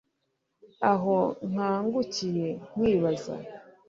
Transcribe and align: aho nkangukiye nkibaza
aho 0.91 1.15
nkangukiye 1.49 2.47
nkibaza 2.75 3.33